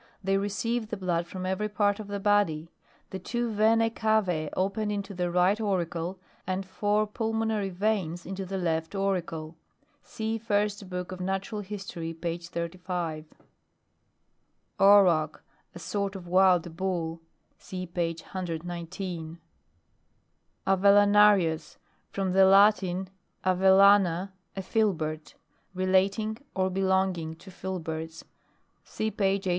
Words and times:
They 0.23 0.39
receive 0.39 0.87
the 0.87 0.97
blood 0.97 1.27
from 1.27 1.45
every 1.45 1.69
part 1.69 1.99
of 1.99 2.07
the 2.07 2.19
body. 2.19 2.71
The 3.11 3.19
two 3.19 3.51
venae 3.51 3.93
cavae 3.93 4.49
open 4.57 4.89
into 4.89 5.13
the 5.13 5.29
right 5.29 5.59
auricle, 5.61 6.17
and 6.47 6.65
four 6.65 7.05
pulmonary 7.05 7.69
veins 7.69 8.25
into 8.25 8.43
the 8.43 8.57
left 8.57 8.95
auricle. 8.95 9.57
(Sec 10.01 10.41
First 10.41 10.89
Book 10.89 11.11
of 11.11 11.19
Nat. 11.21 11.45
History, 11.45 12.15
p. 12.15 12.37
35.) 12.39 13.25
AUROCH. 14.79 15.37
A 15.75 15.77
sort 15.77 16.15
of 16.15 16.25
wild 16.25 16.75
bull, 16.75 17.21
(See 17.59 17.85
page 17.85 18.23
119.) 18.23 19.37
AVELLANARIUS. 20.65 21.77
From 22.09 22.31
the 22.31 22.45
Latin, 22.45 23.07
av 23.45 23.59
ellana, 23.59 24.31
a 24.55 24.63
filbert. 24.63 25.35
Relating 25.75 26.39
or 26.55 26.71
be 26.71 26.81
longing 26.81 27.35
to 27.35 27.51
filberts. 27.51 28.23
(See 28.83 29.11
page 29.11 29.45
81.) 29.45 29.49